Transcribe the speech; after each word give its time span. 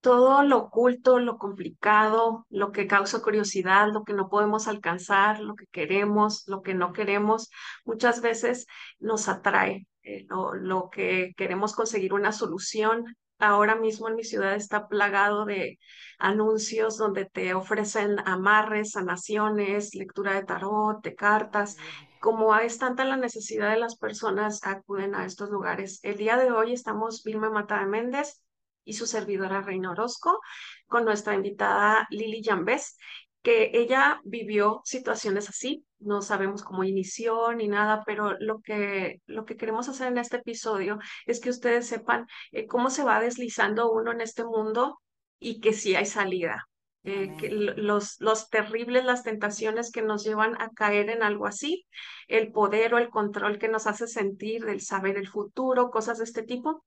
todo 0.00 0.42
lo 0.42 0.58
oculto, 0.58 1.18
lo 1.18 1.38
complicado, 1.38 2.46
lo 2.48 2.72
que 2.72 2.86
causa 2.86 3.20
curiosidad, 3.22 3.88
lo 3.92 4.04
que 4.04 4.14
no 4.14 4.28
podemos 4.28 4.68
alcanzar, 4.68 5.40
lo 5.40 5.54
que 5.54 5.66
queremos, 5.66 6.44
lo 6.46 6.62
que 6.62 6.74
no 6.74 6.92
queremos, 6.92 7.50
muchas 7.84 8.20
veces 8.22 8.66
nos 8.98 9.28
atrae. 9.28 9.86
Eh, 10.02 10.24
lo, 10.28 10.54
lo 10.54 10.88
que 10.90 11.34
queremos 11.36 11.74
conseguir 11.74 12.14
una 12.14 12.32
solución. 12.32 13.16
Ahora 13.38 13.74
mismo 13.76 14.08
en 14.08 14.16
mi 14.16 14.24
ciudad 14.24 14.54
está 14.54 14.88
plagado 14.88 15.44
de 15.44 15.78
anuncios 16.18 16.98
donde 16.98 17.26
te 17.26 17.54
ofrecen 17.54 18.18
amarres, 18.26 18.92
sanaciones, 18.92 19.94
lectura 19.94 20.34
de 20.34 20.44
tarot, 20.44 21.02
de 21.02 21.14
cartas. 21.14 21.76
Como 22.20 22.54
es 22.56 22.78
tanta 22.78 23.04
la 23.04 23.16
necesidad 23.16 23.70
de 23.70 23.78
las 23.78 23.96
personas, 23.96 24.60
acuden 24.64 25.14
a 25.14 25.24
estos 25.24 25.50
lugares. 25.50 26.00
El 26.02 26.16
día 26.16 26.36
de 26.36 26.50
hoy 26.50 26.72
estamos 26.72 27.22
Vilma 27.24 27.50
Mata 27.50 27.80
de 27.80 27.86
Méndez 27.86 28.42
y 28.90 28.92
su 28.92 29.06
servidora 29.06 29.62
Reina 29.62 29.92
Orozco, 29.92 30.40
con 30.88 31.04
nuestra 31.04 31.34
invitada 31.34 32.08
Lili 32.10 32.42
Jambés, 32.42 32.96
que 33.40 33.70
ella 33.72 34.20
vivió 34.24 34.82
situaciones 34.84 35.48
así, 35.48 35.84
no 36.00 36.22
sabemos 36.22 36.64
cómo 36.64 36.82
inició 36.82 37.52
ni 37.52 37.68
nada, 37.68 38.02
pero 38.04 38.36
lo 38.40 38.60
que, 38.60 39.22
lo 39.26 39.44
que 39.44 39.56
queremos 39.56 39.88
hacer 39.88 40.08
en 40.08 40.18
este 40.18 40.38
episodio 40.38 40.98
es 41.24 41.40
que 41.40 41.50
ustedes 41.50 41.86
sepan 41.86 42.26
eh, 42.50 42.66
cómo 42.66 42.90
se 42.90 43.04
va 43.04 43.20
deslizando 43.20 43.92
uno 43.92 44.10
en 44.10 44.20
este 44.20 44.44
mundo 44.44 45.00
y 45.38 45.60
que 45.60 45.72
sí 45.72 45.94
hay 45.94 46.06
salida. 46.06 46.66
Eh, 47.02 47.34
que 47.38 47.48
los, 47.50 48.20
los 48.20 48.50
terribles, 48.50 49.06
las 49.06 49.22
tentaciones 49.22 49.90
que 49.90 50.02
nos 50.02 50.22
llevan 50.22 50.60
a 50.60 50.68
caer 50.68 51.08
en 51.08 51.22
algo 51.22 51.46
así, 51.46 51.86
el 52.28 52.52
poder 52.52 52.92
o 52.92 52.98
el 52.98 53.08
control 53.08 53.58
que 53.58 53.68
nos 53.68 53.86
hace 53.86 54.06
sentir 54.06 54.66
del 54.66 54.82
saber 54.82 55.16
el 55.16 55.28
futuro, 55.28 55.90
cosas 55.90 56.18
de 56.18 56.24
este 56.24 56.42
tipo, 56.42 56.84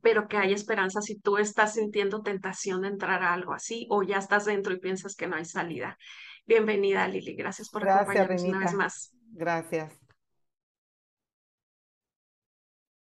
pero 0.00 0.28
que 0.28 0.36
hay 0.36 0.52
esperanza 0.52 1.00
si 1.00 1.18
tú 1.18 1.38
estás 1.38 1.74
sintiendo 1.74 2.22
tentación 2.22 2.82
de 2.82 2.88
entrar 2.88 3.22
a 3.22 3.32
algo 3.32 3.52
así 3.52 3.86
o 3.90 4.02
ya 4.02 4.18
estás 4.18 4.44
dentro 4.44 4.72
y 4.72 4.80
piensas 4.80 5.16
que 5.16 5.26
no 5.26 5.36
hay 5.36 5.44
salida. 5.44 5.98
Bienvenida, 6.46 7.06
Lili. 7.08 7.34
Gracias 7.34 7.68
por 7.68 7.88
acompañarnos 7.88 8.42
una 8.42 8.58
vez 8.60 8.74
más. 8.74 9.12
Gracias. 9.32 9.98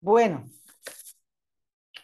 Bueno, 0.00 0.44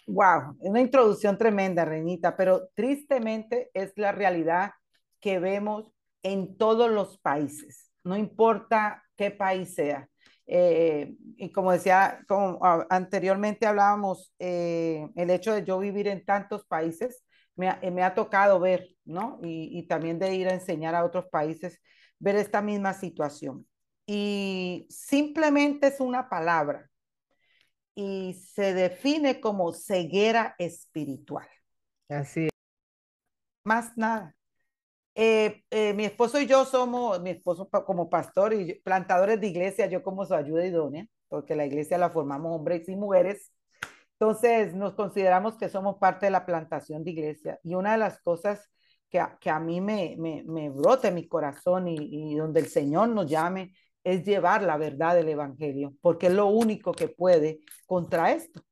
wow, 0.06 0.56
una 0.58 0.80
introducción 0.80 1.38
tremenda, 1.38 1.84
Renita, 1.84 2.36
pero 2.36 2.68
tristemente 2.74 3.70
es 3.74 3.92
la 3.96 4.12
realidad 4.12 4.72
que 5.20 5.38
vemos 5.38 5.92
en 6.22 6.56
todos 6.56 6.90
los 6.90 7.18
países, 7.18 7.90
no 8.04 8.16
importa 8.16 9.04
qué 9.16 9.30
país 9.30 9.74
sea. 9.74 10.08
Eh, 10.46 11.14
y 11.36 11.52
como 11.52 11.72
decía, 11.72 12.24
como 12.28 12.58
anteriormente 12.90 13.66
hablábamos, 13.66 14.34
eh, 14.38 15.08
el 15.16 15.30
hecho 15.30 15.54
de 15.54 15.64
yo 15.64 15.78
vivir 15.78 16.08
en 16.08 16.24
tantos 16.24 16.64
países 16.64 17.24
me 17.54 17.68
ha, 17.68 17.80
me 17.92 18.02
ha 18.02 18.14
tocado 18.14 18.58
ver, 18.60 18.88
¿no? 19.04 19.38
Y, 19.42 19.78
y, 19.78 19.86
también 19.86 20.18
de 20.18 20.34
ir 20.34 20.48
a 20.48 20.54
enseñar 20.54 20.94
a 20.94 21.04
otros 21.04 21.26
países, 21.30 21.80
ver 22.18 22.36
esta 22.36 22.62
misma 22.62 22.92
situación. 22.94 23.66
Y 24.06 24.86
simplemente 24.90 25.88
es 25.88 26.00
una 26.00 26.28
palabra 26.28 26.90
y 27.94 28.34
se 28.34 28.74
define 28.74 29.40
como 29.40 29.72
ceguera 29.72 30.54
espiritual. 30.58 31.48
Así 32.08 32.46
es. 32.46 32.50
Más 33.64 33.96
nada. 33.96 34.34
Eh, 35.14 35.62
eh, 35.70 35.92
mi 35.94 36.04
esposo 36.06 36.40
y 36.40 36.46
yo 36.46 36.64
somos, 36.64 37.20
mi 37.20 37.30
esposo 37.30 37.68
como 37.68 38.08
pastor 38.08 38.54
y 38.54 38.80
plantadores 38.80 39.40
de 39.40 39.48
iglesia, 39.48 39.86
yo 39.86 40.02
como 40.02 40.24
su 40.24 40.34
ayuda 40.34 40.64
idónea, 40.66 41.06
porque 41.28 41.54
la 41.54 41.66
iglesia 41.66 41.98
la 41.98 42.10
formamos 42.10 42.54
hombres 42.56 42.88
y 42.88 42.96
mujeres. 42.96 43.52
Entonces 44.18 44.74
nos 44.74 44.94
consideramos 44.94 45.56
que 45.56 45.68
somos 45.68 45.98
parte 45.98 46.26
de 46.26 46.30
la 46.32 46.46
plantación 46.46 47.04
de 47.04 47.10
iglesia. 47.10 47.58
Y 47.64 47.74
una 47.74 47.92
de 47.92 47.98
las 47.98 48.20
cosas 48.22 48.70
que 49.10 49.20
a, 49.20 49.36
que 49.40 49.50
a 49.50 49.60
mí 49.60 49.80
me, 49.80 50.16
me, 50.18 50.44
me 50.46 50.70
brota 50.70 51.08
en 51.08 51.14
mi 51.16 51.28
corazón 51.28 51.88
y, 51.88 51.96
y 52.32 52.36
donde 52.36 52.60
el 52.60 52.68
Señor 52.68 53.08
nos 53.10 53.26
llame 53.26 53.74
es 54.04 54.24
llevar 54.24 54.62
la 54.62 54.76
verdad 54.78 55.14
del 55.14 55.28
Evangelio, 55.28 55.94
porque 56.00 56.28
es 56.28 56.32
lo 56.32 56.46
único 56.46 56.92
que 56.92 57.08
puede 57.08 57.60
contra 57.86 58.32
esto. 58.32 58.62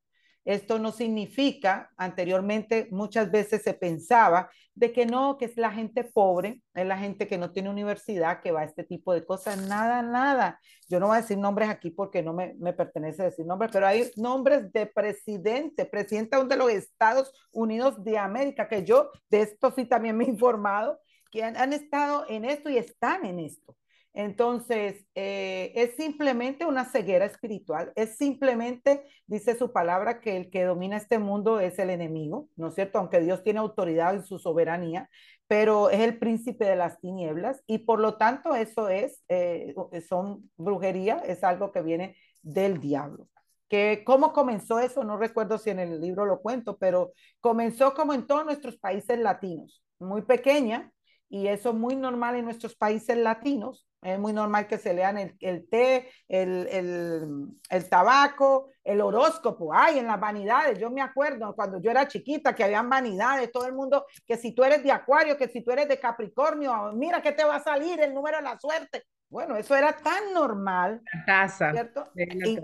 Esto 0.43 0.79
no 0.79 0.91
significa, 0.91 1.91
anteriormente 1.97 2.87
muchas 2.91 3.29
veces 3.29 3.61
se 3.61 3.73
pensaba 3.73 4.49
de 4.73 4.91
que 4.91 5.05
no, 5.05 5.37
que 5.37 5.45
es 5.45 5.57
la 5.57 5.71
gente 5.71 6.03
pobre, 6.03 6.61
es 6.73 6.85
la 6.85 6.97
gente 6.97 7.27
que 7.27 7.37
no 7.37 7.51
tiene 7.51 7.69
universidad, 7.69 8.41
que 8.41 8.51
va 8.51 8.61
a 8.61 8.65
este 8.65 8.83
tipo 8.83 9.13
de 9.13 9.23
cosas. 9.23 9.57
Nada, 9.67 10.01
nada. 10.01 10.59
Yo 10.89 10.99
no 10.99 11.07
voy 11.07 11.17
a 11.17 11.21
decir 11.21 11.37
nombres 11.37 11.69
aquí 11.69 11.91
porque 11.91 12.23
no 12.23 12.33
me, 12.33 12.55
me 12.59 12.73
pertenece 12.73 13.23
decir 13.23 13.45
nombres, 13.45 13.71
pero 13.71 13.85
hay 13.85 14.09
nombres 14.15 14.71
de 14.73 14.87
presidente, 14.87 15.85
presidente 15.85 16.43
de 16.43 16.57
los 16.57 16.71
Estados 16.71 17.31
Unidos 17.51 18.03
de 18.03 18.17
América, 18.17 18.67
que 18.67 18.83
yo 18.83 19.11
de 19.29 19.41
esto 19.41 19.71
sí 19.71 19.85
también 19.85 20.17
me 20.17 20.25
he 20.25 20.29
informado, 20.29 20.99
que 21.29 21.43
han, 21.43 21.55
han 21.55 21.73
estado 21.73 22.25
en 22.29 22.45
esto 22.45 22.69
y 22.69 22.77
están 22.77 23.25
en 23.25 23.39
esto. 23.39 23.75
Entonces, 24.13 25.05
eh, 25.15 25.71
es 25.75 25.95
simplemente 25.95 26.65
una 26.65 26.83
ceguera 26.85 27.25
espiritual, 27.25 27.93
es 27.95 28.17
simplemente, 28.17 29.03
dice 29.25 29.55
su 29.55 29.71
palabra, 29.71 30.19
que 30.19 30.35
el 30.35 30.49
que 30.49 30.63
domina 30.63 30.97
este 30.97 31.17
mundo 31.17 31.61
es 31.61 31.79
el 31.79 31.89
enemigo, 31.89 32.49
¿no 32.57 32.67
es 32.67 32.75
cierto? 32.75 32.99
Aunque 32.99 33.21
Dios 33.21 33.41
tiene 33.41 33.59
autoridad 33.59 34.13
en 34.13 34.23
su 34.23 34.37
soberanía, 34.37 35.09
pero 35.47 35.89
es 35.89 36.01
el 36.01 36.19
príncipe 36.19 36.65
de 36.65 36.75
las 36.75 36.99
tinieblas 36.99 37.63
y 37.67 37.79
por 37.79 37.99
lo 37.99 38.17
tanto 38.17 38.53
eso 38.55 38.89
es, 38.89 39.23
eh, 39.29 39.73
son 40.07 40.49
brujería, 40.57 41.17
es 41.25 41.43
algo 41.43 41.71
que 41.71 41.81
viene 41.81 42.17
del 42.41 42.79
diablo. 42.81 43.27
Que, 43.69 44.03
¿Cómo 44.05 44.33
comenzó 44.33 44.79
eso? 44.79 45.05
No 45.05 45.17
recuerdo 45.17 45.57
si 45.57 45.69
en 45.69 45.79
el 45.79 46.01
libro 46.01 46.25
lo 46.25 46.41
cuento, 46.41 46.77
pero 46.77 47.13
comenzó 47.39 47.93
como 47.93 48.13
en 48.13 48.27
todos 48.27 48.43
nuestros 48.43 48.77
países 48.77 49.17
latinos, 49.19 49.81
muy 49.99 50.23
pequeña, 50.23 50.91
y 51.29 51.47
eso 51.47 51.69
es 51.69 51.75
muy 51.75 51.95
normal 51.95 52.35
en 52.35 52.43
nuestros 52.45 52.75
países 52.75 53.17
latinos. 53.17 53.87
Es 54.01 54.17
muy 54.17 54.33
normal 54.33 54.67
que 54.67 54.79
se 54.79 54.93
lean 54.93 55.19
el, 55.19 55.35
el 55.39 55.69
té, 55.69 56.09
el, 56.27 56.67
el, 56.71 57.47
el, 57.69 57.89
tabaco, 57.89 58.71
el 58.83 58.99
horóscopo. 58.99 59.71
Ay, 59.73 59.99
en 59.99 60.07
las 60.07 60.19
vanidades. 60.19 60.79
Yo 60.79 60.89
me 60.89 61.01
acuerdo 61.01 61.55
cuando 61.55 61.79
yo 61.79 61.91
era 61.91 62.07
chiquita 62.07 62.55
que 62.55 62.63
habían 62.63 62.89
vanidades, 62.89 63.51
todo 63.51 63.67
el 63.67 63.73
mundo, 63.73 64.05
que 64.25 64.37
si 64.37 64.53
tú 64.53 64.63
eres 64.63 64.83
de 64.83 64.91
Acuario, 64.91 65.37
que 65.37 65.47
si 65.47 65.61
tú 65.61 65.71
eres 65.71 65.87
de 65.87 65.99
Capricornio, 65.99 66.91
mira 66.93 67.21
que 67.21 67.31
te 67.31 67.43
va 67.43 67.57
a 67.57 67.63
salir 67.63 68.01
el 68.01 68.13
número 68.13 68.37
de 68.37 68.43
la 68.43 68.59
suerte. 68.59 69.03
Bueno, 69.29 69.55
eso 69.55 69.75
era 69.75 69.95
tan 69.95 70.33
normal. 70.33 71.01
La 71.13 71.25
casa. 71.25 71.71
¿Cierto? 71.71 72.09
Y, 72.15 72.59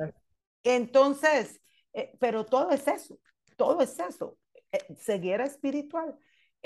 entonces, 0.63 1.61
eh, 1.93 2.13
pero 2.19 2.45
todo 2.45 2.71
es 2.71 2.87
eso, 2.87 3.19
todo 3.55 3.81
es 3.81 3.97
eso. 3.99 4.37
Eh, 4.71 4.95
ceguera 4.95 5.45
espiritual. 5.45 6.17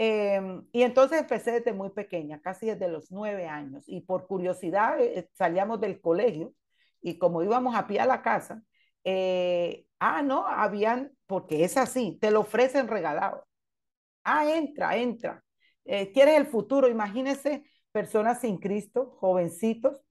Eh, 0.04 0.42
y 0.72 0.82
entonces 0.82 1.20
empecé 1.20 1.52
desde 1.52 1.74
muy 1.74 1.92
pequeña, 1.92 2.42
casi 2.42 2.66
desde 2.66 2.88
los 2.88 3.12
nueve 3.12 3.48
años, 3.48 3.84
y 3.86 4.02
por 4.02 4.26
curiosidad 4.26 5.00
eh, 5.00 5.30
salíamos 5.34 5.80
del 5.80 6.02
colegio 6.02 6.56
y 7.02 7.20
como 7.20 7.44
íbamos 7.44 7.76
a 7.76 7.86
pie 7.86 8.00
a 8.00 8.08
la 8.08 8.24
casa, 8.24 8.64
eh, 9.04 9.86
ah, 10.00 10.24
no, 10.24 10.48
habían, 10.48 11.12
porque 11.28 11.64
es 11.64 11.78
así, 11.78 12.18
te 12.20 12.32
lo 12.32 12.40
ofrecen 12.42 12.88
regalado. 12.88 13.46
Ah, 14.24 14.50
entra, 14.50 14.98
entra. 14.98 15.44
Eh, 15.86 16.12
¿Quieres 16.12 16.38
el 16.38 16.48
futuro? 16.48 16.88
Imagínense 16.90 17.64
personas 17.92 18.42
sin 18.42 18.58
Cristo, 18.58 19.18
jovencitos, 19.20 20.02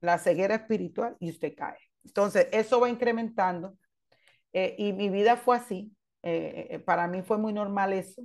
la 0.00 0.18
ceguera 0.18 0.54
espiritual 0.54 1.16
y 1.18 1.30
usted 1.30 1.54
cae. 1.56 1.78
Entonces, 2.04 2.48
eso 2.52 2.80
va 2.80 2.88
incrementando. 2.88 3.76
Eh, 4.52 4.76
y 4.78 4.92
mi 4.92 5.08
vida 5.10 5.36
fue 5.36 5.56
así. 5.56 5.92
Eh, 6.28 6.66
eh, 6.74 6.78
para 6.78 7.08
mí 7.08 7.22
fue 7.22 7.38
muy 7.38 7.52
normal 7.52 7.92
eso. 7.92 8.22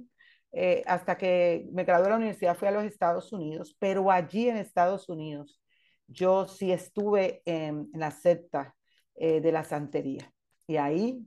Eh, 0.52 0.84
hasta 0.86 1.18
que 1.18 1.68
me 1.72 1.84
gradué 1.84 2.04
de 2.06 2.10
la 2.12 2.18
universidad 2.18 2.56
fui 2.56 2.68
a 2.68 2.72
los 2.72 2.84
Estados 2.84 3.32
Unidos, 3.34 3.76
pero 3.80 4.12
allí 4.12 4.50
en 4.50 4.58
Estados 4.58 5.10
Unidos 5.10 5.62
yo 6.08 6.48
sí 6.48 6.72
estuve 6.72 7.42
en, 7.46 7.90
en 7.94 8.00
la 8.00 8.12
secta 8.12 8.76
de 9.16 9.52
la 9.52 9.64
santería. 9.64 10.32
Y 10.68 10.78
ahí 10.78 11.26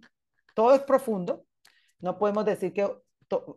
todo 0.55 0.75
es 0.75 0.83
profundo. 0.83 1.47
No 2.01 2.19
podemos 2.19 2.45
decir 2.45 2.73
que, 2.73 2.89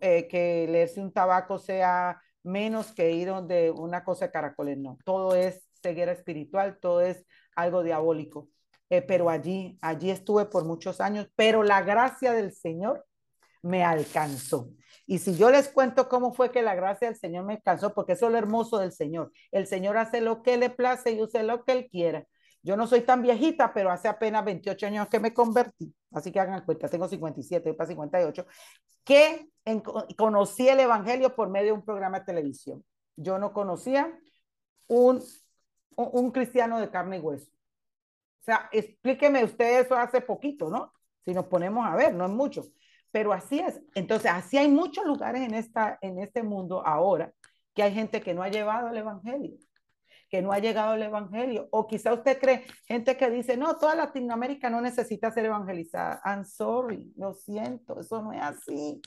que 0.02 0.68
leerse 0.70 1.02
un 1.02 1.12
tabaco 1.12 1.58
sea 1.58 2.22
menos 2.44 2.94
que 2.94 3.12
ir 3.12 3.28
donde 3.30 3.72
una 3.72 4.04
cosa 4.04 4.26
de 4.26 4.32
caracoles, 4.32 4.78
no. 4.78 4.98
Todo 5.04 5.36
es 5.36 5.68
ceguera 5.82 6.12
espiritual, 6.12 6.78
todo 6.80 7.02
es 7.02 7.26
algo 7.56 7.84
diabólico. 7.84 8.50
Eh, 8.90 9.02
pero 9.04 9.30
allí, 9.30 9.78
allí 9.82 10.10
estuve 10.10 10.46
por 10.46 10.66
muchos 10.66 11.00
años, 11.00 11.30
pero 11.36 11.64
la 11.64 11.82
gracia 11.82 12.34
del 12.34 12.52
Señor 12.52 13.06
me 13.62 13.84
alcanzó. 13.84 14.70
Y 15.06 15.18
si 15.18 15.36
yo 15.36 15.50
les 15.50 15.70
cuento 15.70 16.08
cómo 16.08 16.34
fue 16.34 16.52
que 16.52 16.62
la 16.62 16.76
gracia 16.76 17.08
del 17.08 17.18
Señor 17.18 17.44
me 17.44 17.54
alcanzó, 17.54 17.94
porque 17.94 18.14
eso 18.14 18.28
es 18.28 18.32
lo 18.32 18.38
hermoso 18.38 18.78
del 18.78 18.92
Señor. 18.92 19.32
El 19.52 19.66
Señor 19.66 19.98
hace 19.98 20.22
lo 20.22 20.44
que 20.44 20.58
le 20.58 20.70
place 20.70 21.12
y 21.12 21.22
usa 21.22 21.42
lo 21.42 21.64
que 21.64 21.72
él 21.72 21.90
quiera. 21.90 22.26
Yo 22.62 22.76
no 22.76 22.88
soy 22.88 23.02
tan 23.02 23.22
viejita, 23.22 23.74
pero 23.74 23.90
hace 23.90 24.08
apenas 24.08 24.46
28 24.46 24.86
años 24.86 25.08
que 25.08 25.20
me 25.20 25.34
convertí, 25.34 25.96
así 26.12 26.32
que 26.32 26.40
hagan 26.40 26.66
cuenta, 26.66 26.90
tengo 26.90 27.08
57, 27.08 27.74
para 27.74 27.88
58, 27.88 28.46
que 29.04 29.50
conocí 30.18 30.68
el 30.68 30.82
Evangelio 30.82 31.36
por 31.36 31.50
medio 31.50 31.68
de 31.68 31.72
un 31.74 31.86
programa 31.86 32.20
de 32.20 32.26
televisión. 32.26 32.84
Yo 33.16 33.40
no 33.40 33.54
conocía 33.54 34.14
un, 34.88 35.24
un, 35.96 36.10
un 36.12 36.32
cristiano 36.32 36.80
de 36.80 36.90
carne 36.90 37.18
y 37.18 37.20
hueso. 37.22 37.50
O 38.42 38.44
sea, 38.44 38.70
explíqueme 38.72 39.44
usted 39.44 39.86
eso 39.86 39.96
hace 39.96 40.22
poquito, 40.22 40.70
¿no? 40.70 40.94
Si 41.24 41.34
nos 41.34 41.46
ponemos 41.46 41.86
a 41.86 41.96
ver, 41.96 42.14
no 42.14 42.26
es 42.26 42.32
mucho. 42.32 42.66
Pero 43.12 43.34
así 43.34 43.60
es. 43.60 43.82
Entonces, 43.96 44.32
así 44.32 44.58
hay 44.58 44.70
muchos 44.70 45.06
lugares 45.06 45.42
en, 45.42 45.54
esta, 45.54 45.98
en 46.02 46.20
este 46.20 46.44
mundo 46.44 46.86
ahora 46.86 47.34
que 47.74 47.84
hay 47.84 47.94
gente 47.94 48.22
que 48.22 48.34
no 48.34 48.44
ha 48.44 48.50
llevado 48.50 48.90
el 48.90 48.98
Evangelio, 48.98 49.58
que 50.30 50.42
no 50.42 50.52
ha 50.52 50.60
llegado 50.60 50.96
el 50.96 51.04
Evangelio. 51.04 51.68
O 51.72 51.88
quizá 51.88 52.14
usted 52.14 52.40
cree, 52.40 52.66
gente 52.88 53.18
que 53.18 53.30
dice, 53.30 53.58
no, 53.58 53.78
toda 53.78 53.96
Latinoamérica 53.96 54.70
no 54.70 54.82
necesita 54.82 55.32
ser 55.32 55.46
evangelizada. 55.46 56.22
I'm 56.26 56.44
sorry, 56.44 57.12
lo 57.16 57.34
siento, 57.34 58.00
eso 58.00 58.22
no 58.22 58.34
es 58.34 58.42
así. 58.42 59.02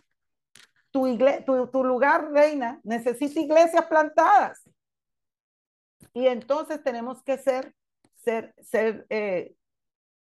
Tu, 0.91 1.19
tu, 1.47 1.69
tu 1.69 1.85
lugar, 1.85 2.31
reina, 2.33 2.81
necesita 2.85 3.41
iglesias 3.41 3.87
plantadas. 3.87 4.69
Y 6.13 6.27
entonces 6.27 6.83
tenemos 6.83 7.23
que 7.23 7.39
ser, 7.39 7.75
ser, 8.17 8.55
ser 8.61 9.07
eh, 9.09 9.55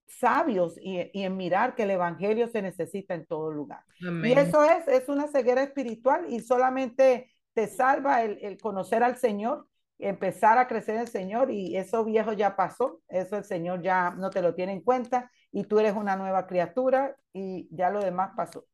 sabios 0.08 0.78
y, 0.82 1.10
en 1.14 1.38
mirar 1.38 1.76
que 1.76 1.84
el 1.84 1.92
evangelio 1.92 2.48
se 2.48 2.62
necesita 2.62 3.14
en 3.14 3.26
todo 3.26 3.52
lugar. 3.52 3.84
Y 4.00 4.32
eso 4.32 4.64
es, 4.64 4.88
es 4.88 5.10
una 5.10 5.28
ceguera 5.28 5.64
espiritual 5.64 6.26
y 6.30 6.40
solamente 6.40 7.32
te 7.54 7.68
salva 7.68 8.24
el, 8.24 8.38
el, 8.42 8.58
conocer 8.60 9.04
al 9.04 9.18
Señor, 9.18 9.68
empezar 9.98 10.58
a 10.58 10.68
crecer 10.68 10.96
en 10.96 11.02
el 11.02 11.08
Señor 11.08 11.52
y 11.52 11.78
eso 11.78 12.04
viejo 12.04 12.34
ya 12.34 12.56
pasó, 12.56 13.02
eso 13.08 13.38
el 13.38 13.46
Señor 13.46 13.82
ya 13.82 14.12
no 14.12 14.30
te 14.30 14.42
lo 14.42 14.54
tiene 14.54 14.74
en 14.74 14.82
cuenta 14.82 15.32
y 15.52 15.64
tú 15.64 15.80
eres 15.80 15.96
una 15.96 16.16
nueva 16.16 16.48
criatura 16.48 17.16
y 17.32 17.68
ya 17.72 17.90
lo 17.90 18.02
demás 18.02 18.32
pasó. 18.36 18.66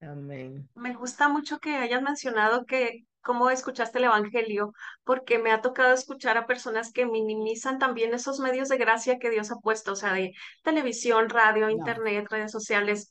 Amén. 0.00 0.68
Me 0.74 0.94
gusta 0.94 1.28
mucho 1.28 1.58
que 1.58 1.76
hayas 1.76 2.02
mencionado 2.02 2.66
que 2.66 3.06
cómo 3.24 3.50
escuchaste 3.50 3.98
el 3.98 4.04
Evangelio, 4.04 4.72
porque 5.04 5.38
me 5.38 5.50
ha 5.52 5.60
tocado 5.62 5.92
escuchar 5.94 6.36
a 6.38 6.46
personas 6.46 6.92
que 6.92 7.06
minimizan 7.06 7.78
también 7.78 8.14
esos 8.14 8.38
medios 8.40 8.68
de 8.68 8.78
gracia 8.78 9.18
que 9.18 9.30
Dios 9.30 9.50
ha 9.50 9.56
puesto, 9.56 9.92
o 9.92 9.96
sea, 9.96 10.12
de 10.12 10.32
televisión, 10.62 11.28
radio, 11.30 11.70
internet, 11.70 12.26
redes 12.30 12.52
sociales. 12.52 13.10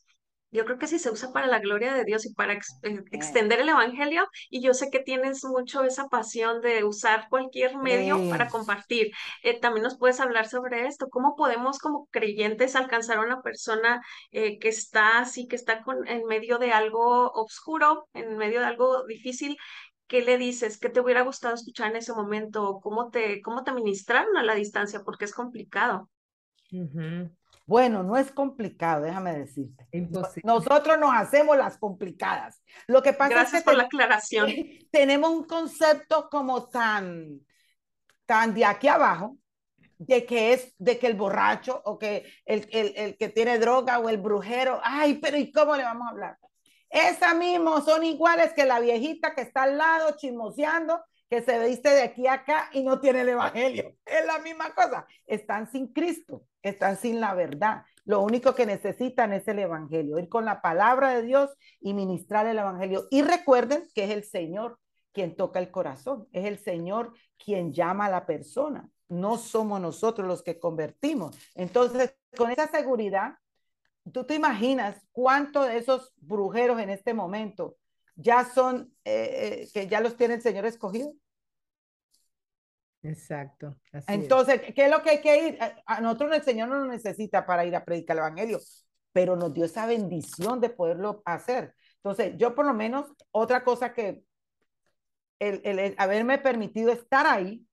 Yo 0.52 0.66
creo 0.66 0.78
que 0.78 0.86
sí 0.86 1.00
se 1.00 1.10
usa 1.10 1.32
para 1.34 1.48
la 1.48 1.58
gloria 1.58 1.96
de 1.96 2.06
Dios 2.06 2.28
y 2.28 2.34
para 2.36 2.54
eh, 2.54 2.60
extender 3.12 3.60
el 3.60 3.70
Evangelio. 3.70 4.28
Y 4.52 4.62
yo 4.62 4.76
sé 4.76 4.92
que 4.92 5.00
tienes 5.00 5.44
mucho 5.44 5.84
esa 5.84 6.08
pasión 6.10 6.62
de 6.62 6.84
usar 6.84 7.28
cualquier 7.30 7.76
medio 7.78 8.30
para 8.30 8.48
compartir. 8.50 9.12
Eh, 9.42 9.60
también 9.60 9.84
nos 9.84 9.98
puedes 9.98 10.20
hablar 10.20 10.48
sobre 10.48 10.86
esto. 10.86 11.08
¿Cómo 11.10 11.36
podemos 11.36 11.80
como 11.80 12.06
creyentes 12.12 12.76
alcanzar 12.76 13.18
a 13.18 13.22
una 13.22 13.42
persona 13.42 14.04
eh, 14.32 14.60
que 14.60 14.68
está 14.70 15.18
así, 15.20 15.48
que 15.48 15.56
está 15.56 15.82
con, 15.82 16.08
en 16.08 16.24
medio 16.26 16.60
de 16.60 16.72
algo 16.72 17.32
oscuro, 17.32 18.08
en 18.14 18.38
medio 18.38 18.60
de 18.60 18.68
algo 18.68 19.06
difícil? 19.08 19.58
¿Qué 20.08 20.22
le 20.22 20.38
dices? 20.38 20.78
¿Qué 20.78 20.90
te 20.90 21.00
hubiera 21.00 21.22
gustado 21.22 21.56
escuchar 21.56 21.92
en 21.92 21.98
ese 21.98 22.14
momento? 22.14 22.80
¿Cómo 22.82 23.10
te, 23.10 23.42
cómo 23.42 23.64
te 23.64 23.72
ministraron 23.72 24.38
a 24.38 24.44
la 24.44 24.56
distancia? 24.56 25.02
Porque 25.04 25.26
es 25.26 25.34
complicado. 25.34 26.10
Bueno, 27.66 28.04
no 28.04 28.18
es 28.18 28.32
complicado, 28.32 29.04
déjame 29.04 29.38
decirte. 29.38 29.88
Nosotros 30.44 30.98
nos 31.00 31.12
hacemos 31.14 31.58
las 31.58 31.78
complicadas. 31.78 32.62
Lo 32.88 33.02
que 33.02 33.14
pasa 33.14 33.36
Gracias 33.36 33.54
es 33.54 33.60
que 33.62 33.66
por 33.66 33.76
la 33.76 33.84
aclaración. 33.84 34.48
Tenemos 34.92 35.32
un 35.32 35.46
concepto 35.46 36.30
como 36.30 36.68
tan, 36.68 37.40
tan 38.26 38.54
de 38.54 38.66
aquí 38.66 38.88
abajo, 38.88 39.38
de 39.98 40.26
que 40.26 40.54
es, 40.54 40.74
de 40.78 41.00
que 41.00 41.08
el 41.08 41.16
borracho 41.16 41.82
o 41.86 41.98
que 41.98 42.26
el, 42.46 42.68
el, 42.72 42.94
el 42.98 43.18
que 43.18 43.30
tiene 43.30 43.58
droga 43.60 44.00
o 44.00 44.10
el 44.10 44.18
brujero, 44.18 44.82
ay, 44.84 45.20
pero 45.20 45.38
¿y 45.38 45.52
cómo 45.52 45.76
le 45.78 45.84
vamos 45.84 46.08
a 46.08 46.12
hablar? 46.12 46.38
Esa 46.94 47.34
mismo 47.34 47.82
son 47.82 48.04
iguales 48.04 48.54
que 48.54 48.66
la 48.66 48.80
viejita 48.80 49.34
que 49.34 49.42
está 49.42 49.64
al 49.64 49.80
lado 49.80 50.16
chismoseando, 50.16 51.02
que 51.28 51.42
se 51.42 51.58
viste 51.68 51.90
de 51.90 52.04
aquí 52.04 52.28
a 52.28 52.34
acá 52.34 52.70
y 52.72 52.84
no 52.84 53.00
tiene 53.00 53.22
el 53.22 53.30
evangelio. 53.30 53.96
Es 54.06 54.24
la 54.28 54.38
misma 54.38 54.76
cosa. 54.76 55.08
Están 55.26 55.72
sin 55.72 55.92
Cristo, 55.92 56.44
están 56.62 56.96
sin 56.96 57.20
la 57.20 57.34
verdad. 57.34 57.84
Lo 58.06 58.22
único 58.22 58.54
que 58.54 58.68
necesitan 58.68 59.34
es 59.34 59.48
el 59.48 59.58
evangelio, 59.58 60.20
ir 60.20 60.30
con 60.30 60.46
la 60.46 60.62
palabra 60.62 61.16
de 61.16 61.24
Dios 61.24 61.50
y 61.82 61.96
ministrar 61.96 62.46
el 62.46 62.60
evangelio. 62.60 63.08
Y 63.10 63.24
recuerden 63.24 63.88
que 63.96 64.04
es 64.04 64.12
el 64.12 64.24
Señor 64.24 64.78
quien 65.14 65.36
toca 65.36 65.58
el 65.58 65.72
corazón, 65.72 66.28
es 66.32 66.46
el 66.46 66.60
Señor 66.60 67.14
quien 67.44 67.74
llama 67.74 68.06
a 68.06 68.12
la 68.12 68.28
persona. 68.28 68.88
No 69.10 69.38
somos 69.38 69.82
nosotros 69.82 70.28
los 70.28 70.44
que 70.44 70.60
convertimos. 70.60 71.36
Entonces, 71.56 72.16
con 72.38 72.52
esa 72.52 72.68
seguridad, 72.68 73.34
tú 74.12 74.26
te 74.26 74.36
imaginas 74.36 75.02
cuánto 75.12 75.64
de 75.64 75.78
esos 75.78 76.14
brujeros 76.18 76.80
en 76.80 76.90
este 76.90 77.14
momento 77.14 77.78
ya 78.16 78.46
son, 78.46 78.94
eh, 79.04 79.64
eh, 79.64 79.70
que 79.74 79.88
ya 79.88 80.00
los 80.00 80.16
tiene 80.16 80.36
el 80.36 80.42
Señor 80.42 80.66
escogido. 80.66 81.14
Exacto. 83.02 83.76
Entonces, 84.08 84.62
¿qué 84.74 84.86
es 84.86 84.92
lo 84.92 85.02
que 85.02 85.10
hay 85.12 85.22
que 85.22 85.48
ir? 85.48 85.60
A 85.86 86.00
nosotros 86.00 86.36
el 86.36 86.44
Señor 86.44 86.70
no 86.70 86.80
nos 86.80 86.88
necesita 86.88 87.46
para 87.46 87.66
ir 87.66 87.76
a 87.76 87.84
predicar 87.84 88.16
el 88.16 88.24
Evangelio, 88.24 88.60
pero 89.12 89.36
nos 89.36 89.54
dio 89.54 89.66
esa 89.66 89.86
bendición 89.86 90.62
de 90.62 90.70
poderlo 90.70 91.22
hacer. 91.26 91.76
Entonces, 91.98 92.34
yo 92.38 92.56
por 92.56 92.66
lo 92.66 92.74
menos, 92.74 93.12
otra 93.32 93.64
cosa 93.64 93.94
que 93.94 94.24
el, 95.40 95.62
el, 95.66 95.96
haberme 95.98 96.38
permitido 96.38 96.92
estar 96.92 97.28
ahí, 97.28 97.66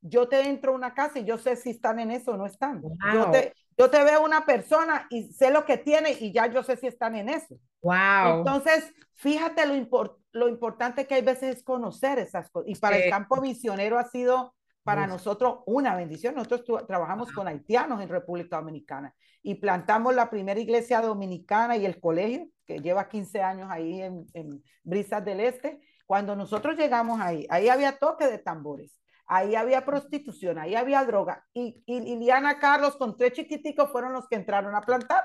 yo 0.00 0.28
te 0.28 0.40
entro 0.48 0.72
a 0.72 0.76
una 0.76 0.94
casa 0.94 1.18
y 1.18 1.24
yo 1.24 1.36
sé 1.38 1.56
si 1.56 1.70
están 1.70 1.98
en 1.98 2.12
eso 2.12 2.32
o 2.32 2.36
no 2.36 2.46
están. 2.46 2.80
Yo, 3.12 3.30
te, 3.30 3.54
yo 3.78 3.90
te 3.90 4.02
veo 4.02 4.24
una 4.24 4.46
persona 4.46 5.06
y 5.10 5.32
sé 5.32 5.50
lo 5.50 5.64
que 5.64 5.76
tiene 5.76 6.12
y 6.12 6.32
ya 6.32 6.46
yo 6.46 6.62
sé 6.62 6.76
si 6.76 6.86
están 6.86 7.14
en 7.14 7.28
eso. 7.28 7.56
Wow. 7.82 8.38
Entonces, 8.38 8.92
fíjate 9.14 9.66
lo, 9.66 10.18
lo 10.32 10.48
importante 10.48 11.06
que 11.06 11.14
hay 11.14 11.22
veces 11.22 11.56
es 11.56 11.62
conocer 11.62 12.18
esas 12.18 12.50
cosas. 12.50 12.70
Y 12.70 12.76
para 12.76 12.96
el 12.96 13.10
campo 13.10 13.40
misionero 13.40 13.98
ha 13.98 14.04
sido 14.04 14.54
para 14.82 15.06
nosotros 15.06 15.58
una 15.66 15.94
bendición. 15.96 16.34
Nosotros 16.36 16.86
trabajamos 16.86 17.32
con 17.32 17.48
haitianos 17.48 18.00
en 18.00 18.08
República 18.08 18.56
Dominicana 18.56 19.12
y 19.42 19.56
plantamos 19.56 20.14
la 20.14 20.30
primera 20.30 20.60
iglesia 20.60 21.00
dominicana 21.00 21.76
y 21.76 21.84
el 21.84 22.00
colegio, 22.00 22.48
que 22.64 22.78
lleva 22.78 23.08
15 23.08 23.42
años 23.42 23.68
ahí 23.70 24.00
en, 24.00 24.26
en 24.32 24.62
Brisas 24.84 25.24
del 25.24 25.40
Este. 25.40 25.80
Cuando 26.06 26.36
nosotros 26.36 26.76
llegamos 26.76 27.20
ahí, 27.20 27.46
ahí 27.50 27.68
había 27.68 27.98
toque 27.98 28.26
de 28.26 28.38
tambores 28.38 28.96
ahí 29.26 29.54
había 29.54 29.84
prostitución, 29.84 30.58
ahí 30.58 30.74
había 30.74 31.04
droga. 31.04 31.44
Y, 31.52 31.82
y 31.86 32.00
Liliana 32.00 32.58
Carlos 32.58 32.96
con 32.96 33.16
tres 33.16 33.32
chiquiticos 33.32 33.90
fueron 33.90 34.12
los 34.12 34.28
que 34.28 34.36
entraron 34.36 34.74
a 34.74 34.80
plantar. 34.80 35.24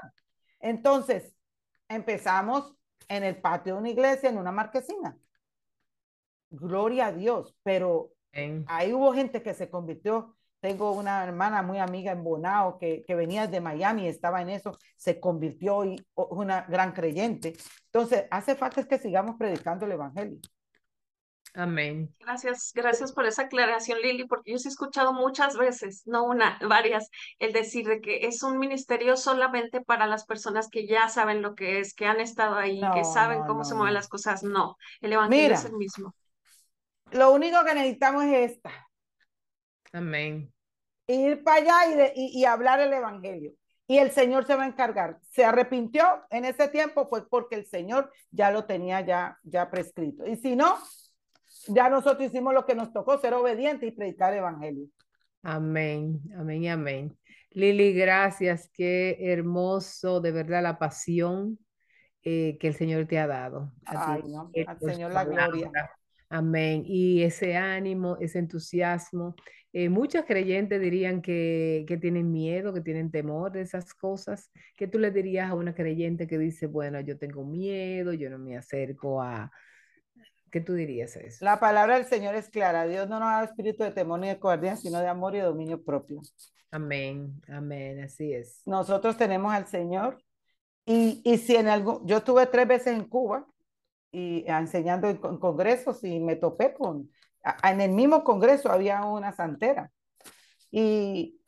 Entonces, 0.59 1.35
empezamos 1.87 2.75
en 3.07 3.23
el 3.23 3.39
patio 3.41 3.73
de 3.73 3.79
una 3.79 3.89
iglesia, 3.89 4.29
en 4.29 4.37
una 4.37 4.51
marquesina. 4.51 5.17
Gloria 6.49 7.07
a 7.07 7.11
Dios, 7.11 7.55
pero 7.63 8.11
ahí 8.67 8.93
hubo 8.93 9.13
gente 9.13 9.41
que 9.41 9.53
se 9.53 9.69
convirtió. 9.69 10.35
Tengo 10.59 10.91
una 10.91 11.23
hermana 11.23 11.63
muy 11.63 11.79
amiga 11.79 12.11
en 12.11 12.23
Bonao 12.23 12.77
que, 12.77 13.03
que 13.05 13.15
venía 13.15 13.47
de 13.47 13.61
Miami, 13.61 14.07
estaba 14.07 14.41
en 14.41 14.49
eso, 14.49 14.77
se 14.95 15.19
convirtió 15.19 15.83
y 15.85 15.95
una 16.13 16.61
gran 16.63 16.91
creyente. 16.91 17.53
Entonces, 17.85 18.25
hace 18.29 18.55
falta 18.55 18.83
que 18.87 18.99
sigamos 18.99 19.37
predicando 19.37 19.85
el 19.85 19.93
Evangelio. 19.93 20.39
Amén. 21.53 22.15
Gracias, 22.19 22.71
gracias 22.73 23.11
por 23.11 23.25
esa 23.25 23.43
aclaración, 23.43 23.99
Lili, 24.01 24.25
porque 24.25 24.51
yo 24.51 24.57
he 24.57 24.67
escuchado 24.67 25.11
muchas 25.11 25.57
veces, 25.57 26.03
no 26.05 26.23
una, 26.23 26.57
varias, 26.67 27.09
el 27.39 27.51
decir 27.51 27.87
de 27.87 27.99
que 27.99 28.25
es 28.25 28.41
un 28.41 28.57
ministerio 28.57 29.17
solamente 29.17 29.81
para 29.81 30.07
las 30.07 30.25
personas 30.25 30.69
que 30.69 30.87
ya 30.87 31.09
saben 31.09 31.41
lo 31.41 31.55
que 31.55 31.79
es, 31.79 31.93
que 31.93 32.05
han 32.05 32.21
estado 32.21 32.55
ahí, 32.55 32.81
que 32.93 33.03
saben 33.03 33.43
cómo 33.43 33.65
se 33.65 33.75
mueven 33.75 33.93
las 33.93 34.07
cosas. 34.07 34.43
No, 34.43 34.77
el 35.01 35.11
evangelio 35.11 35.53
es 35.53 35.65
el 35.65 35.73
mismo. 35.73 36.15
Lo 37.11 37.33
único 37.33 37.65
que 37.65 37.73
necesitamos 37.73 38.23
es 38.25 38.51
esta. 38.51 38.71
Amén. 39.91 40.53
Ir 41.07 41.43
para 41.43 41.81
allá 41.81 42.11
y, 42.15 42.39
y 42.39 42.45
hablar 42.45 42.79
el 42.79 42.93
evangelio 42.93 43.51
y 43.91 43.97
el 43.97 44.11
Señor 44.11 44.45
se 44.45 44.55
va 44.55 44.63
a 44.63 44.67
encargar. 44.67 45.19
Se 45.31 45.43
arrepintió 45.43 46.23
en 46.29 46.45
ese 46.45 46.69
tiempo, 46.69 47.09
pues 47.09 47.25
porque 47.29 47.55
el 47.55 47.65
Señor 47.65 48.09
ya 48.29 48.49
lo 48.49 48.63
tenía 48.63 49.01
ya, 49.01 49.37
ya 49.43 49.69
prescrito. 49.69 50.25
Y 50.25 50.37
si 50.37 50.55
no, 50.55 50.77
ya 51.67 51.89
nosotros 51.89 52.27
hicimos 52.27 52.53
lo 52.53 52.65
que 52.65 52.75
nos 52.75 52.91
tocó, 52.91 53.17
ser 53.17 53.33
obedientes 53.33 53.89
y 53.89 53.91
predicar 53.91 54.33
el 54.33 54.39
evangelio. 54.39 54.87
Amén, 55.43 56.21
amén, 56.37 56.67
amén. 56.67 57.17
Lili, 57.51 57.93
gracias. 57.93 58.69
Qué 58.73 59.17
hermoso, 59.19 60.21
de 60.21 60.31
verdad, 60.31 60.63
la 60.63 60.77
pasión 60.77 61.59
eh, 62.23 62.57
que 62.59 62.67
el 62.67 62.75
Señor 62.75 63.07
te 63.07 63.19
ha 63.19 63.27
dado. 63.27 63.73
Ay, 63.85 64.21
no, 64.27 64.51
al 64.67 64.79
Señor 64.79 65.11
la 65.11 65.25
gloria. 65.25 65.71
Amén. 66.29 66.83
Y 66.85 67.23
ese 67.23 67.57
ánimo, 67.57 68.17
ese 68.21 68.39
entusiasmo. 68.39 69.35
Eh, 69.73 69.89
muchos 69.89 70.23
creyentes 70.25 70.79
dirían 70.79 71.21
que, 71.21 71.85
que, 71.87 71.97
tienen 71.97 72.31
miedo, 72.31 72.73
que 72.73 72.81
tienen 72.81 73.11
temor 73.11 73.51
de 73.51 73.61
esas 73.61 73.93
cosas. 73.93 74.51
¿Qué 74.77 74.87
tú 74.87 74.99
le 74.99 75.11
dirías 75.11 75.49
a 75.49 75.55
una 75.55 75.73
creyente 75.73 76.27
que 76.27 76.37
dice, 76.37 76.67
bueno, 76.67 76.99
yo 77.01 77.17
tengo 77.17 77.45
miedo, 77.45 78.13
yo 78.13 78.29
no 78.29 78.37
me 78.37 78.57
acerco 78.57 79.21
a, 79.21 79.51
¿Qué 80.51 80.59
tú 80.59 80.73
dirías 80.73 81.15
a 81.15 81.21
eso? 81.21 81.45
La 81.45 81.59
palabra 81.59 81.95
del 81.95 82.05
Señor 82.05 82.35
es 82.35 82.49
clara. 82.49 82.85
Dios 82.85 83.07
no 83.07 83.19
nos 83.19 83.29
da 83.29 83.43
espíritu 83.45 83.83
de 83.83 83.91
temor 83.91 84.19
ni 84.19 84.27
de 84.27 84.37
cobardía, 84.37 84.75
sino 84.75 84.99
de 84.99 85.07
amor 85.07 85.33
y 85.35 85.39
dominio 85.39 85.81
propio. 85.81 86.19
Amén, 86.69 87.41
amén, 87.47 88.03
así 88.03 88.33
es. 88.33 88.61
Nosotros 88.65 89.17
tenemos 89.17 89.53
al 89.53 89.67
Señor. 89.67 90.21
Y, 90.85 91.21
y 91.23 91.37
si 91.37 91.55
en 91.55 91.69
algo, 91.69 92.01
yo 92.05 92.17
estuve 92.17 92.45
tres 92.47 92.67
veces 92.67 92.87
en 92.87 93.05
Cuba 93.05 93.47
y 94.11 94.43
enseñando 94.45 95.07
en, 95.07 95.17
congresos 95.17 96.03
y 96.03 96.19
me 96.19 96.35
topé 96.35 96.73
con, 96.73 97.09
en 97.63 97.81
el 97.81 97.91
mismo 97.91 98.23
congreso 98.23 98.69
había 98.69 99.05
una 99.05 99.31
santera. 99.31 99.89
Y 100.69 101.39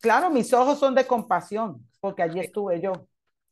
claro, 0.00 0.30
mis 0.30 0.52
ojos 0.52 0.78
son 0.78 0.94
de 0.94 1.06
compasión, 1.06 1.88
porque 2.00 2.22
allí 2.22 2.38
estuve 2.40 2.80
yo. 2.80 2.92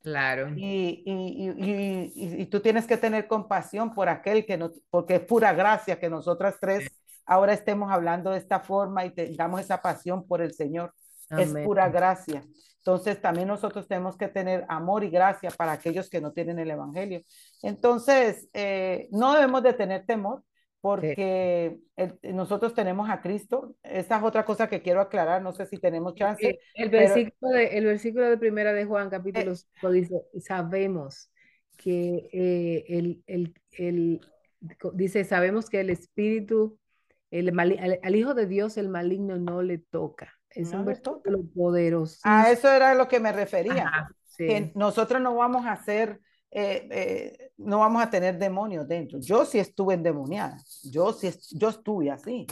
Claro. 0.07 0.53
Y, 0.55 1.03
y, 1.05 2.13
y, 2.15 2.43
y, 2.43 2.47
tú 2.47 2.61
tienes 2.61 2.87
que 2.87 2.97
tener 2.97 3.27
compasión 3.27 3.93
por 3.93 4.09
aquel 4.09 4.47
que 4.47 4.57
no, 4.57 4.71
porque 4.89 5.17
es 5.17 5.21
pura 5.23 5.53
gracia 5.53 5.99
que 5.99 6.09
nosotras 6.09 6.59
tres 6.61 6.89
ahora 7.27 7.53
estemos 7.53 7.91
hablando 7.91 8.31
de 8.31 8.39
esta 8.39 8.61
forma 8.61 9.05
y 9.05 9.11
tengamos 9.11 9.61
esa 9.61 9.83
pasión 9.83 10.25
por 10.25 10.43
el 10.43 10.55
Señor. 10.55 10.95
Es 11.31 11.53
pura 11.65 11.89
gracia. 11.89 12.45
Entonces 12.77 13.21
también 13.21 13.49
nosotros 13.49 13.89
tenemos 13.89 14.17
que 14.17 14.29
tener 14.29 14.65
amor 14.69 15.03
y 15.03 15.11
gracia 15.11 15.51
para 15.51 15.73
aquellos 15.73 16.09
que 16.09 16.21
no 16.21 16.31
tienen 16.31 16.61
el 16.61 16.71
Evangelio. 16.71 17.23
Entonces, 17.61 18.49
eh, 18.53 19.09
no 19.11 19.35
debemos 19.35 19.65
de 19.65 19.73
tener 19.73 20.07
temor 20.07 20.45
porque 20.81 21.79
nosotros 22.23 22.75
tenemos 22.75 23.09
a 23.11 23.21
Cristo. 23.21 23.75
Esta 23.83 24.19
es 24.19 24.23
otra 24.23 24.45
cosa 24.45 24.69
que 24.69 24.83
quiero 24.83 25.01
aclarar, 25.01 25.43
no 25.43 25.53
sé 25.53 25.67
si 25.67 25.79
tenemos 25.79 26.15
chance. 26.15 26.59
El, 26.75 26.91
versículo, 26.91 27.53
de, 27.53 27.79
el 27.79 27.85
versículo 27.85 28.29
de 28.29 28.39
primera 28.39 28.73
de 28.73 28.85
Juan, 28.85 29.11
capítulo 29.11 29.55
5, 29.55 29.89
eh, 29.89 29.93
dice, 29.93 30.15
sabemos 30.41 31.31
que 31.77 32.29
eh, 32.33 32.85
el, 32.89 33.23
el, 33.27 33.55
el, 33.73 34.21
dice, 34.95 35.25
sabemos 35.25 35.69
que 35.69 35.81
el 35.81 35.91
Espíritu, 35.91 36.79
el, 37.31 37.59
al, 37.59 38.15
Hijo 38.15 38.35
de 38.35 38.47
Dios, 38.47 38.77
el 38.77 38.89
maligno 38.89 39.39
no 39.39 39.63
le 39.63 39.79
toca. 39.79 40.33
Es 40.51 40.73
un 40.73 40.85
versículo 40.85 41.43
poderoso. 41.55 42.19
A 42.23 42.51
eso 42.51 42.73
era 42.73 42.95
lo 42.95 43.09
que 43.09 43.21
me 43.21 43.33
refería. 43.33 44.09
Que 44.39 44.73
nosotros 44.75 45.21
no 45.21 45.35
vamos 45.35 45.67
a 45.67 45.73
hacer 45.73 46.21
eh, 46.51 46.89
eh, 46.91 47.51
no 47.59 47.81
vamos 47.81 48.03
a 48.03 48.11
tener 48.11 48.39
demonios 48.39 48.87
dentro. 48.87 49.19
Yo 49.21 49.45
sí 49.45 49.59
estuve 49.59 49.95
endemoniada, 49.95 50.59
yo 50.85 51.13
sí, 51.13 51.31
yo 51.53 51.69
estuve 51.69 52.11
así. 52.11 52.47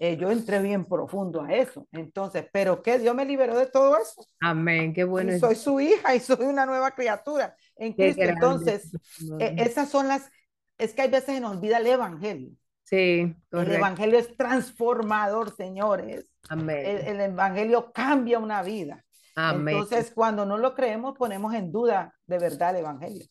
Eh, 0.00 0.16
yo 0.16 0.30
entré 0.30 0.62
bien 0.62 0.84
profundo 0.84 1.42
a 1.42 1.52
eso. 1.52 1.88
Entonces, 1.90 2.46
pero 2.52 2.82
que 2.82 3.00
Dios 3.00 3.16
me 3.16 3.24
liberó 3.24 3.58
de 3.58 3.66
todo 3.66 3.96
eso. 3.96 4.24
Amén, 4.40 4.94
qué 4.94 5.02
bueno. 5.02 5.36
soy 5.40 5.56
su 5.56 5.80
hija 5.80 6.14
y 6.14 6.20
soy 6.20 6.46
una 6.46 6.66
nueva 6.66 6.92
criatura 6.92 7.56
en 7.74 7.94
Cristo. 7.94 8.22
Entonces, 8.22 8.92
esas 9.40 9.88
son 9.88 10.06
las, 10.06 10.30
es 10.76 10.94
que 10.94 11.02
hay 11.02 11.10
veces 11.10 11.34
se 11.34 11.40
nos 11.40 11.56
olvida 11.56 11.78
el 11.78 11.86
Evangelio. 11.88 12.50
Sí, 12.84 13.34
El 13.50 13.72
Evangelio 13.72 14.18
es 14.18 14.36
transformador, 14.36 15.54
señores. 15.54 16.30
Amén. 16.48 17.02
el 17.04 17.20
Evangelio 17.20 17.90
cambia 17.92 18.38
una 18.38 18.62
vida. 18.62 19.04
Entonces, 19.36 20.10
cuando 20.14 20.44
no 20.44 20.58
lo 20.58 20.74
creemos, 20.74 21.16
ponemos 21.16 21.54
en 21.54 21.70
duda 21.70 22.14
de 22.26 22.38
verdad 22.38 22.70
el 22.70 22.80
Evangelio. 22.80 23.24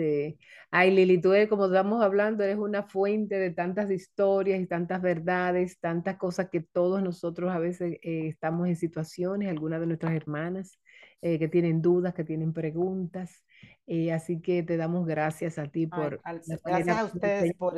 Sí. 0.00 0.38
Ay, 0.70 0.92
Lili, 0.92 1.20
tú 1.20 1.32
como 1.50 1.66
estamos 1.66 2.02
hablando, 2.02 2.42
eres 2.42 2.56
una 2.56 2.84
fuente 2.84 3.38
de 3.38 3.50
tantas 3.50 3.90
historias 3.90 4.58
y 4.58 4.66
tantas 4.66 5.02
verdades, 5.02 5.78
tantas 5.78 6.16
cosas 6.16 6.48
que 6.48 6.62
todos 6.62 7.02
nosotros 7.02 7.50
a 7.50 7.58
veces 7.58 7.98
eh, 8.02 8.28
estamos 8.28 8.66
en 8.66 8.76
situaciones, 8.76 9.50
algunas 9.50 9.78
de 9.80 9.86
nuestras 9.88 10.14
hermanas 10.14 10.80
eh, 11.20 11.38
que 11.38 11.48
tienen 11.48 11.82
dudas, 11.82 12.14
que 12.14 12.24
tienen 12.24 12.54
preguntas. 12.54 13.44
Eh, 13.86 14.10
así 14.10 14.40
que 14.40 14.62
te 14.62 14.78
damos 14.78 15.06
gracias 15.06 15.58
a 15.58 15.66
ti 15.66 15.86
por... 15.86 16.22
gracias 16.64 16.96
a 16.96 17.04
ustedes 17.04 17.52
por, 17.58 17.74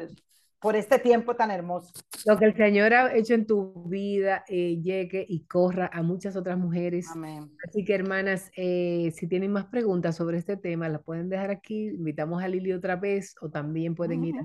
por 0.62 0.76
este 0.76 1.00
tiempo 1.00 1.34
tan 1.34 1.50
hermoso. 1.50 1.92
Lo 2.24 2.38
que 2.38 2.44
el 2.44 2.56
Señor 2.56 2.94
ha 2.94 3.14
hecho 3.14 3.34
en 3.34 3.46
tu 3.46 3.84
vida 3.88 4.44
eh, 4.48 4.80
llegue 4.80 5.26
y 5.28 5.40
corra 5.44 5.90
a 5.92 6.02
muchas 6.02 6.36
otras 6.36 6.56
mujeres. 6.56 7.08
Amén. 7.10 7.50
Así 7.68 7.84
que 7.84 7.94
hermanas, 7.94 8.50
eh, 8.56 9.10
si 9.12 9.26
tienen 9.26 9.50
más 9.50 9.66
preguntas 9.66 10.16
sobre 10.16 10.38
este 10.38 10.56
tema, 10.56 10.88
las 10.88 11.02
pueden 11.02 11.28
dejar 11.28 11.50
aquí. 11.50 11.88
Invitamos 11.88 12.42
a 12.42 12.48
Lili 12.48 12.72
otra 12.72 12.94
vez 12.94 13.34
o 13.40 13.50
también 13.50 13.96
pueden 13.96 14.24
ir 14.24 14.36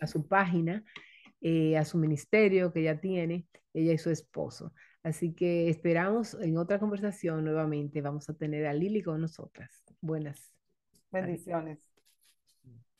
a 0.00 0.06
su, 0.06 0.26
página, 0.26 0.82
eh, 1.42 1.76
a 1.76 1.84
su 1.84 1.98
ministerio 1.98 2.72
que 2.72 2.82
ya 2.82 2.98
tiene, 2.98 3.46
ella 3.74 3.92
y 3.92 3.98
su 3.98 4.08
esposo. 4.10 4.72
Así 5.02 5.34
que 5.34 5.68
esperamos 5.68 6.34
en 6.40 6.56
otra 6.56 6.78
conversación 6.78 7.44
nuevamente. 7.44 8.00
Vamos 8.00 8.30
a 8.30 8.34
tener 8.34 8.66
a 8.66 8.72
Lili 8.72 9.02
con 9.02 9.20
nosotras. 9.20 9.84
Buenas. 10.00 10.52
Bendiciones. 11.12 11.78